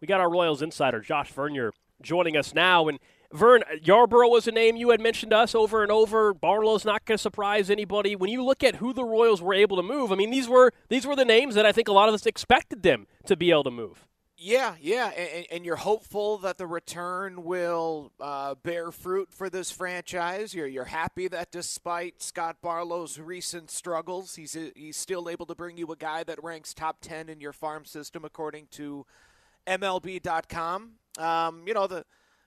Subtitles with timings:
[0.00, 2.98] we got our Royals insider Josh Vernier joining us now, and
[3.32, 6.32] Vern Yarbrough was a name you had mentioned to us over and over.
[6.32, 8.14] Barlow's not going to surprise anybody.
[8.14, 10.72] When you look at who the Royals were able to move, I mean these were
[10.88, 13.50] these were the names that I think a lot of us expected them to be
[13.50, 14.06] able to move.
[14.38, 19.70] Yeah, yeah, and, and, you're hopeful that the return will uh, bear fruit for this
[19.70, 20.52] franchise.
[20.52, 25.78] You're you're happy that despite Scott Barlow's recent struggles, he's he's still able to bring
[25.78, 29.06] you a guy that ranks top ten in your farm system according to
[29.66, 30.92] MLB.com.
[31.18, 32.04] Um, you know the.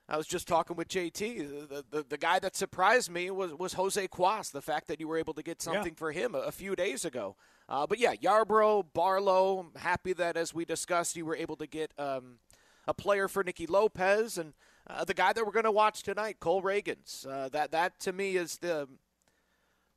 [0.08, 1.68] I was just talking with JT.
[1.68, 5.06] The, the, the guy that surprised me was, was Jose Cuas, The fact that you
[5.06, 5.98] were able to get something yeah.
[5.98, 7.36] for him a, a few days ago.
[7.68, 9.60] Uh, but yeah, Yarbrough, Barlow.
[9.60, 12.40] I'm happy that as we discussed, you were able to get um,
[12.88, 14.52] a player for Nicky Lopez and
[14.88, 17.24] uh, the guy that we're going to watch tonight, Cole Ragans.
[17.26, 18.88] Uh, that that to me is the.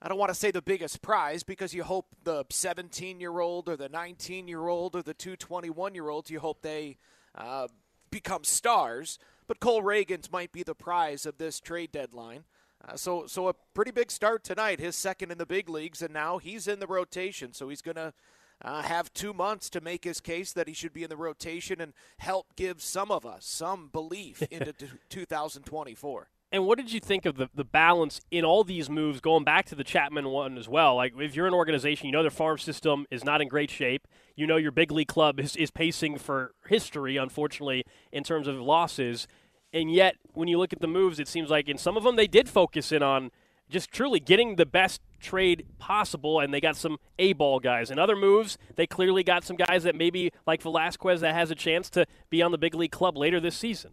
[0.02, 3.70] I don't want to say the biggest prize because you hope the 17 year old
[3.70, 6.98] or the 19 year old or the 221 year olds, you hope they
[7.36, 7.68] uh,
[8.12, 9.20] become stars.
[9.48, 12.46] But Cole Ragans might be the prize of this trade deadline.
[12.86, 14.80] Uh, so, so a pretty big start tonight.
[14.80, 17.54] His second in the big leagues, and now he's in the rotation.
[17.54, 18.14] So he's going to
[18.62, 21.82] uh, have two months to make his case that he should be in the rotation
[21.82, 24.74] and help give some of us some belief into
[25.10, 26.30] 2024.
[26.54, 29.66] And what did you think of the, the balance in all these moves, going back
[29.66, 30.96] to the Chapman one as well?
[30.96, 34.08] Like, if you're an organization, you know their farm system is not in great shape.
[34.36, 38.62] You know your big league club is, is pacing for history, unfortunately, in terms of
[38.62, 39.28] losses.
[39.74, 42.18] And yet, when you look at the moves, it seems like in some of them
[42.18, 43.32] they did focus in on
[43.68, 47.90] just truly getting the best trade possible, and they got some A ball guys.
[47.90, 51.56] In other moves, they clearly got some guys that maybe, like Velazquez, that has a
[51.56, 53.90] chance to be on the big league club later this season.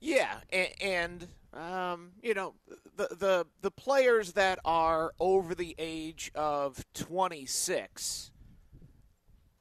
[0.00, 2.54] Yeah, and, and um, you know
[2.96, 8.30] the the the players that are over the age of 26,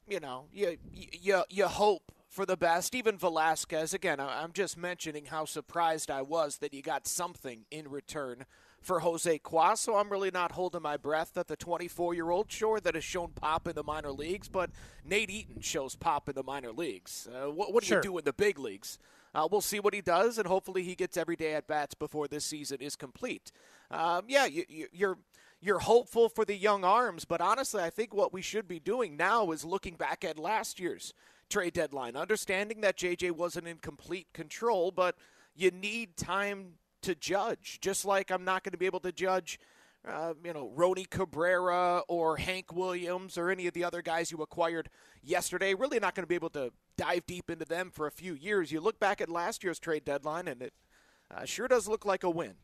[0.07, 2.95] you know, you you you hope for the best.
[2.95, 7.89] Even Velazquez, again, I'm just mentioning how surprised I was that he got something in
[7.89, 8.45] return
[8.81, 9.77] for Jose Cuas.
[9.79, 13.03] So I'm really not holding my breath that the 24 year old, sure, that has
[13.03, 14.69] shown pop in the minor leagues, but
[15.05, 17.27] Nate Eaton shows pop in the minor leagues.
[17.27, 17.97] Uh, what, what do sure.
[17.97, 18.99] you do in the big leagues?
[19.33, 22.27] Uh, we'll see what he does, and hopefully he gets every day at bats before
[22.27, 23.51] this season is complete.
[23.91, 25.17] Um, yeah, you, you, you're
[25.61, 29.17] you're hopeful for the young arms, but honestly, I think what we should be doing
[29.17, 31.13] now is looking back at last year's
[31.49, 35.15] trade deadline, understanding that JJ wasn't in complete control, but
[35.55, 37.79] you need time to judge.
[37.81, 39.59] Just like I'm not going to be able to judge,
[40.07, 44.37] uh, you know, Roni Cabrera or Hank Williams or any of the other guys you
[44.39, 44.89] acquired
[45.21, 45.73] yesterday.
[45.73, 48.71] Really not going to be able to dive deep into them for a few years.
[48.71, 50.73] You look back at last year's trade deadline, and it
[51.33, 52.55] uh, sure does look like a win.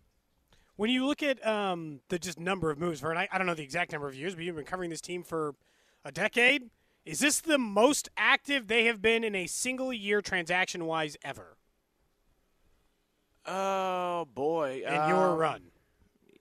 [0.75, 3.53] When you look at um, the just number of moves, Vern, I, I don't know
[3.53, 5.55] the exact number of years, but you've been covering this team for
[6.03, 6.69] a decade.
[7.05, 11.57] Is this the most active they have been in a single year transaction wise ever?
[13.45, 14.83] Oh boy!
[14.85, 15.61] In um, your run.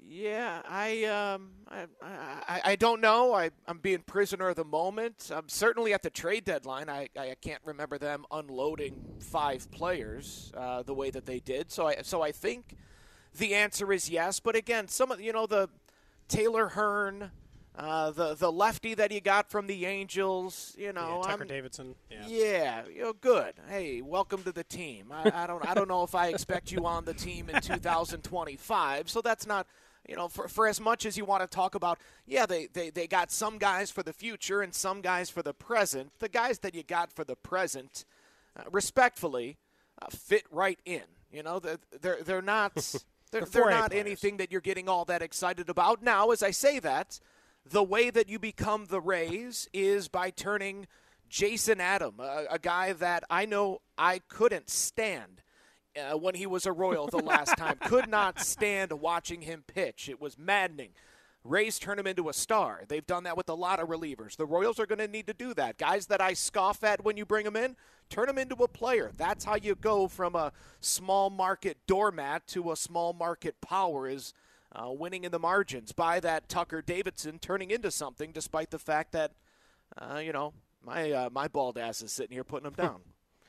[0.06, 3.34] Yeah, I um, I, I, I don't know.
[3.34, 5.31] I, I'm being prisoner of the moment.
[5.34, 6.88] I'm certainly at the trade deadline.
[6.88, 11.72] I, I can't remember them unloading five players uh, the way that they did.
[11.72, 12.76] So I so I think
[13.36, 14.41] the answer is yes.
[14.41, 15.69] But again, some of you know the
[16.28, 17.31] Taylor Hearn,
[17.76, 21.48] uh, the the lefty that you got from the Angels, you know, yeah, Tucker I'm,
[21.48, 21.94] Davidson.
[22.10, 22.26] Yeah.
[22.26, 23.54] yeah, you know, good.
[23.68, 25.12] Hey, welcome to the team.
[25.12, 29.10] I, I don't I don't know if I expect you on the team in 2025,
[29.10, 29.66] so that's not
[30.08, 32.90] you know, for, for as much as you want to talk about, yeah, they, they,
[32.90, 36.12] they got some guys for the future and some guys for the present.
[36.18, 38.04] The guys that you got for the present,
[38.56, 39.56] uh, respectfully,
[40.02, 41.02] uh, fit right in.
[41.32, 42.72] You know, they're, they're, they're not.
[43.30, 44.06] They're, they're not players.
[44.06, 46.04] anything that you're getting all that excited about.
[46.04, 47.18] Now, as I say that,
[47.69, 50.86] the way that you become the Rays is by turning
[51.28, 55.42] Jason Adam, a, a guy that I know I couldn't stand
[55.97, 57.76] uh, when he was a Royal the last time.
[57.84, 60.08] Could not stand watching him pitch.
[60.08, 60.91] It was maddening.
[61.42, 62.84] Rays turn him into a star.
[62.88, 64.36] They've done that with a lot of relievers.
[64.36, 65.76] The Royals are going to need to do that.
[65.76, 67.76] Guys that I scoff at when you bring them in,
[68.08, 69.10] turn them into a player.
[69.14, 74.33] That's how you go from a small market doormat to a small market power is
[74.74, 79.12] uh, winning in the margins by that Tucker Davidson turning into something, despite the fact
[79.12, 79.32] that,
[79.97, 80.53] uh, you know,
[80.84, 83.00] my uh, my bald ass is sitting here putting him down.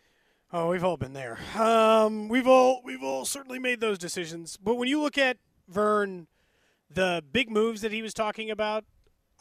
[0.54, 1.39] oh, we've all been there.
[1.57, 4.57] Um, we've all we've all certainly made those decisions.
[4.57, 5.38] But when you look at
[5.68, 6.27] Vern,
[6.89, 8.86] the big moves that he was talking about,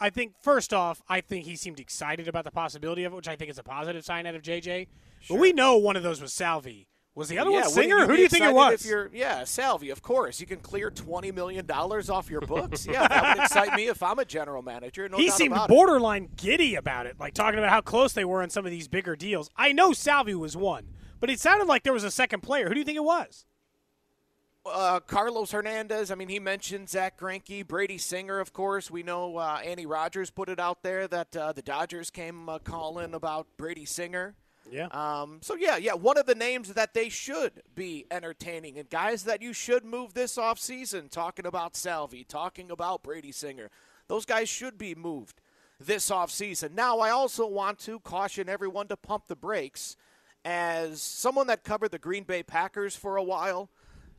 [0.01, 3.29] I think first off, I think he seemed excited about the possibility of it, which
[3.29, 4.89] I think is a positive sign out of JJ.
[5.21, 5.37] Sure.
[5.37, 8.07] But we know one of those was Salvy Was the other yeah, one Singer?
[8.07, 8.85] Who do you think it was?
[8.85, 10.41] If you're, yeah, Salvy, of course.
[10.41, 12.87] You can clear $20 million off your books.
[12.87, 15.09] yeah, that would excite me if I'm a general manager.
[15.09, 15.73] No he doubt seemed about it.
[15.73, 18.89] borderline giddy about it, like talking about how close they were on some of these
[18.89, 19.49] bigger deals.
[19.57, 20.89] I know Salvy was one,
[21.21, 22.67] but it sounded like there was a second player.
[22.67, 23.47] Who do you think it was?
[24.67, 26.11] Uh, Carlos Hernandez.
[26.11, 28.91] I mean, he mentioned Zack Greinke, Brady Singer, of course.
[28.91, 32.59] We know uh, Andy Rogers put it out there that uh, the Dodgers came uh,
[32.59, 34.35] calling about Brady Singer.
[34.75, 34.87] Yeah.
[34.87, 39.23] Um, so yeah, yeah, one of the names that they should be entertaining and guys
[39.23, 43.71] that you should move this offseason, talking about Salvy, talking about Brady Singer.
[44.09, 45.41] Those guys should be moved
[45.79, 46.73] this offseason.
[46.73, 49.97] Now, I also want to caution everyone to pump the brakes
[50.45, 53.71] as someone that covered the Green Bay Packers for a while.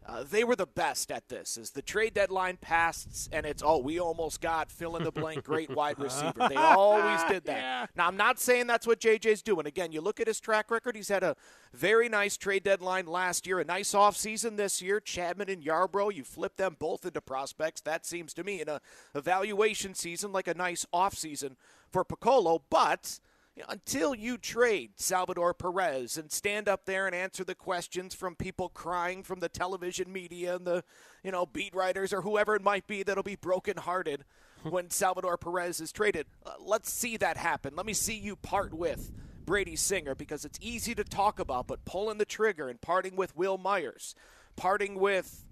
[0.07, 1.57] Uh, they were the best at this.
[1.57, 5.43] As the trade deadline passed, and it's oh, we almost got fill in the blank
[5.43, 6.47] great wide receiver.
[6.47, 7.55] They always did that.
[7.65, 7.85] Yeah.
[7.95, 9.65] Now, I'm not saying that's what JJ's doing.
[9.65, 10.95] Again, you look at his track record.
[10.95, 11.35] He's had a
[11.73, 14.99] very nice trade deadline last year, a nice offseason this year.
[14.99, 17.81] Chapman and Yarbrough, you flip them both into prospects.
[17.81, 18.81] That seems to me in a
[19.15, 21.55] evaluation season like a nice offseason
[21.89, 22.59] for Picollo.
[22.69, 23.19] But
[23.55, 28.13] you know, until you trade Salvador Perez and stand up there and answer the questions
[28.13, 30.83] from people crying from the television media and the
[31.23, 34.25] you know beat writers or whoever it might be that'll be brokenhearted
[34.63, 36.25] when Salvador Perez is traded.
[36.45, 37.75] Uh, let's see that happen.
[37.75, 39.11] Let me see you part with
[39.45, 43.35] Brady Singer because it's easy to talk about, but pulling the trigger and parting with
[43.37, 44.15] Wil Myers,
[44.55, 45.45] parting with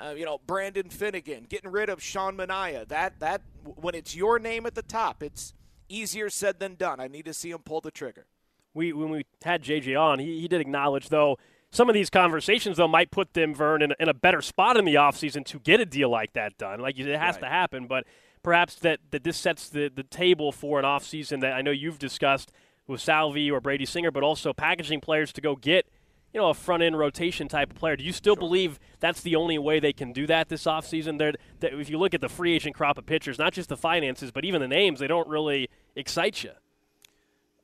[0.00, 2.88] uh, you know Brandon Finnegan, getting rid of Sean Manaea.
[2.88, 5.54] That that when it's your name at the top, it's
[5.88, 7.00] easier said than done.
[7.00, 8.26] I need to see him pull the trigger.
[8.72, 11.36] we when we had JJ on, he, he did acknowledge though
[11.70, 14.84] some of these conversations though might put them Vern in, in a better spot in
[14.84, 16.80] the offseason to get a deal like that done.
[16.80, 17.40] Like it has Right.
[17.42, 18.04] to happen, but
[18.42, 21.98] perhaps that, that this sets the, the table for an offseason that I know you've
[21.98, 22.52] discussed
[22.86, 25.88] with Salvy or Brady Singer, but also packaging players to go get
[26.34, 27.96] you know a front end rotation type of player.
[27.96, 31.16] Do you still believe that's the only way they can do that this offseason?
[31.18, 33.76] They're, that if you look at the free agent crop of pitchers, not just the
[33.76, 36.50] finances, but even the names, they don't really excite you.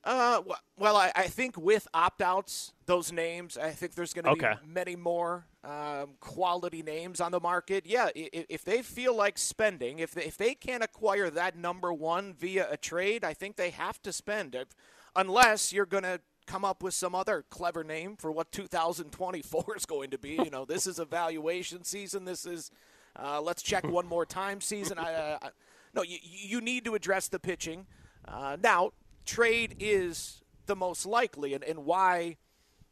[0.03, 0.41] Uh,
[0.79, 4.55] well, I, I think with opt outs, those names, I think there's going to Okay.
[4.63, 7.85] be many more um, quality names on the market.
[7.85, 11.93] Yeah, if, if they feel like spending, if they, if they can't acquire that number
[11.93, 14.57] one via a trade, I think they have to spend.
[15.15, 16.21] Unless you're going to
[16.51, 20.31] come up with some other clever name for what 2024 is going to be.
[20.33, 22.25] You know, this is a valuation season.
[22.25, 22.71] This is
[23.17, 24.99] uh, let's check one more time season.
[24.99, 25.49] I, uh, I,
[25.95, 27.87] no, you, you need to address the pitching.
[28.27, 28.91] Uh, now,
[29.27, 32.37] trade is the most likely, and, and why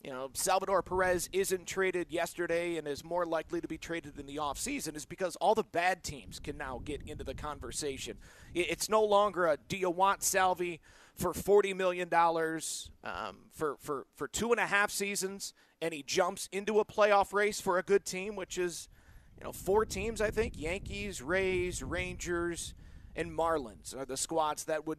[0.05, 4.27] you know Salvador Perez isn't traded yesterday and is more likely to be traded in
[4.27, 8.17] the offseason is because all the bad teams can now get into the conversation.
[8.55, 10.81] It- It's no longer a do you want Salvy
[11.19, 16.03] for forty million dollars um, for, for for two and a half seasons, and he
[16.03, 18.89] jumps into a playoff race for a good team, which is
[19.37, 22.75] you know four teams I think Yankees, Rays, Rangers,
[23.17, 24.99] and Marlins are the squads that would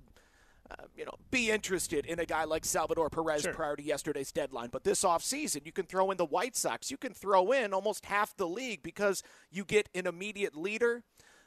[0.71, 3.54] uh, you know, be interested in a guy like Salvador Perez Sure.
[3.54, 4.69] prior to yesterday's deadline.
[4.72, 6.92] But this offseason, you can throw in the White Sox.
[6.92, 11.01] You can throw in almost half the league because you get an immediate leader,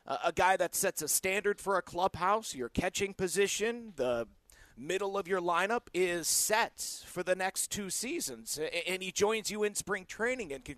[0.08, 4.26] uh, a guy that sets a standard for a clubhouse, your catching position, the
[4.76, 8.58] middle of your lineup is set for the next two seasons.
[8.86, 10.76] And he joins you in spring training and can.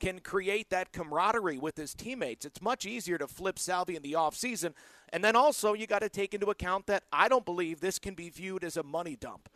[0.00, 2.44] Can create that camaraderie with his teammates.
[2.46, 4.74] It's much easier to flip Salvy in the offseason.
[5.12, 8.14] And then also, you got to take into account that I don't believe this can
[8.14, 9.48] be viewed as a money dump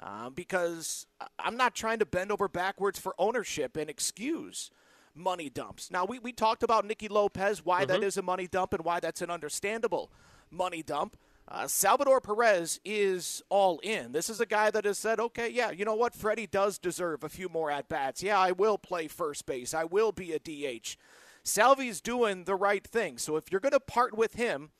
[0.00, 1.06] uh, because
[1.38, 4.72] I'm not trying to bend over backwards for ownership and excuse
[5.14, 5.90] money dumps.
[5.90, 8.98] Now, we, we talked about Nicky Lopez, why that is a money dump and why
[8.98, 10.10] that's an understandable
[10.50, 11.16] money dump.
[11.46, 14.12] Uh, Salvador Perez is all in.
[14.12, 16.14] This is a guy that has said, okay, yeah, you know what?
[16.14, 18.22] Freddy does deserve a few more at bats.
[18.22, 19.74] Yeah, I will play first base.
[19.74, 20.96] I will be a DH.
[21.42, 23.18] Salvy's doing the right thing.
[23.18, 24.70] So if you're going to part with him,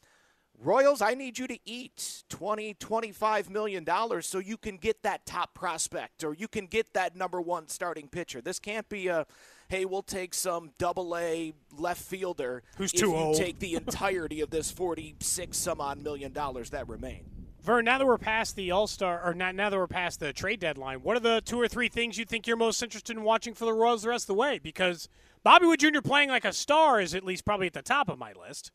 [0.58, 5.26] Royals, I need you to eat 20, 25 million dollars so you can get that
[5.26, 8.40] top prospect or you can get that number one starting pitcher.
[8.40, 9.26] This can't be a,
[9.68, 13.37] hey, we'll take some double A left fielder Who's too you old.
[13.37, 17.25] take the entirety of this 46 some odd million dollars that remain.
[17.62, 20.34] Vern, now that we're past the All Star, or not, now that we're past the
[20.34, 23.23] trade deadline, what are the two or three things you think you're most interested in
[23.23, 24.58] watching for the Royals the rest of the way?
[24.58, 25.08] Because
[25.42, 26.02] Bobby Witt Jr.
[26.02, 28.70] playing like a star is at least probably at the top of my list.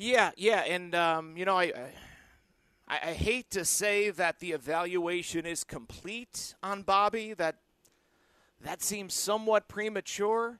[0.00, 1.72] Yeah, yeah, and um, you know, I,
[2.88, 7.34] I I hate to say that the evaluation is complete on Bobby.
[7.34, 7.56] That
[8.62, 10.58] that seems somewhat premature.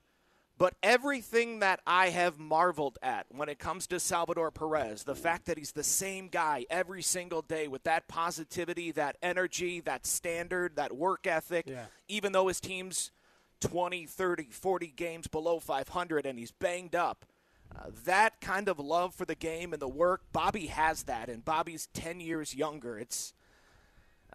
[0.59, 5.47] But everything that I have marveled at when it comes to Salvador Perez, the fact
[5.47, 10.75] that he's the same guy every single day with that positivity, that energy, that standard,
[10.75, 11.85] that work ethic, Yeah.
[12.07, 13.09] even though his teams
[13.61, 17.25] 20, 30, 40 games below 500 and he's banged up.
[17.75, 21.43] Uh, that kind of love for the game and the work, Bobby has that, and
[21.45, 22.99] Bobby's 10 years younger.
[22.99, 23.33] It's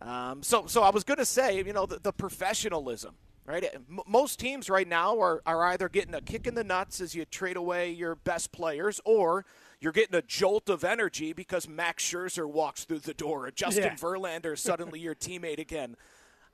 [0.00, 0.66] um, so.
[0.66, 3.14] So I was going to say, you know, the, the professionalism,
[3.46, 3.64] right?
[3.74, 7.14] M- most teams right now are are either getting a kick in the nuts as
[7.14, 9.44] you trade away your best players, or
[9.80, 13.84] you're getting a jolt of energy because Max Scherzer walks through the door, or Justin
[13.84, 13.94] Yeah.
[13.94, 15.96] Verlander is suddenly your teammate again.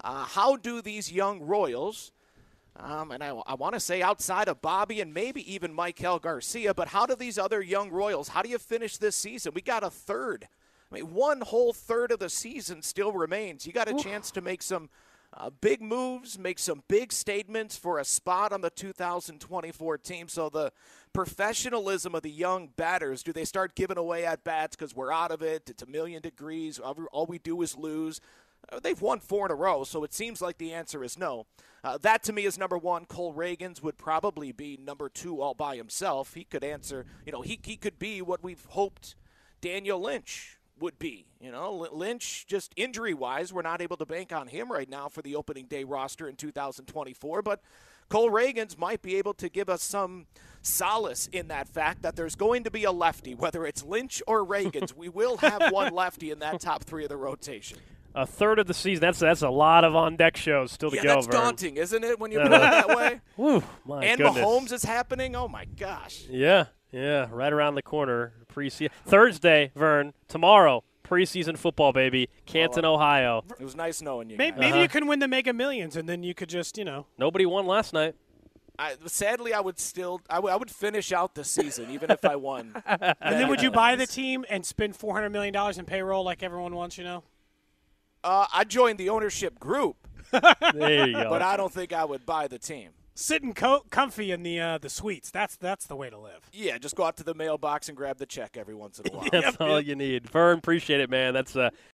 [0.05, 2.13] Uh, how do these young Royals?
[2.77, 6.73] Um, and I, I want to say outside of Bobby and maybe even Maikel Garcia,
[6.73, 9.53] but how do these other young Royals, how do you finish this season?
[9.55, 10.49] We got a third.
[10.91, 13.67] I mean, one whole third of the season still remains.
[13.67, 14.89] You got a chance to make some
[15.35, 20.29] uh, big moves, make some big statements for a spot on the 2024 team.
[20.29, 20.73] So the
[21.15, 25.31] professionalism of the young batters, do they start giving away at bats because we're out
[25.31, 25.71] of it?
[25.71, 26.79] It's a million degrees.
[26.79, 28.21] All we do is lose.
[28.73, 31.47] Uh, They've won four in a row, so it seems like the answer is no.
[31.85, 33.05] Uh, that to me is number one.
[33.05, 36.35] Cole Ragans would probably be number two all by himself.
[36.35, 39.17] He could answer, you know, he, he could be what we've hoped
[39.61, 41.27] Daniel Lynch would be.
[41.41, 45.09] You know, Lynch, just injury wise, we're not able to bank on him right now
[45.09, 47.61] for the opening day roster in 2024, but
[48.09, 50.27] Cole Ragans might be able to give us some
[50.61, 54.45] solace in that fact that there's going to be a lefty, whether it's Lynch or
[54.47, 54.95] Ragans.
[54.95, 57.79] we will have one lefty in that top three of the rotation.
[58.15, 59.01] A third of the season.
[59.01, 61.09] That's that's a lot of on deck shows still to yeah, go.
[61.15, 61.33] that's Vern.
[61.35, 63.21] daunting, isn't it, when you put it that way?
[63.37, 64.45] Whew, my and goodness.
[64.45, 65.35] Mahomes is happening.
[65.35, 66.25] Oh my gosh!
[66.29, 68.35] Yeah, yeah, right around the corner.
[68.53, 70.13] Preseason Thursday, Vern.
[70.29, 72.29] Tomorrow, preseason football, baby.
[72.45, 73.45] Canton, Ohio.
[73.59, 74.37] It was nice knowing you.
[74.37, 74.61] Maybe, guys.
[74.61, 74.83] maybe Uh-huh.
[74.83, 77.67] you can win the Mega Millions, and then you could just, you know, Nobody won
[77.67, 78.15] last night.
[78.79, 82.25] I, sadly, I would still, I would- I would finish out the season even if
[82.25, 82.75] I won.
[82.87, 86.25] and then would you buy the team and spend four hundred million dollars in payroll
[86.25, 86.97] like everyone wants?
[86.99, 87.23] You know,
[88.25, 89.97] Uh, I joined the ownership group,
[90.31, 91.31] There you go.
[91.31, 92.91] but I don't think I would buy the team.
[93.15, 95.31] sitting co- comfy in the uh, the suites.
[95.31, 96.49] That's that's the way to live.
[96.53, 99.17] Yeah, just go out to the mailbox and grab the check every once in a
[99.17, 99.29] while.
[99.31, 100.31] That's all you need.
[100.31, 101.35] Vern, appreciate it, man.
[101.35, 101.71] That's uh,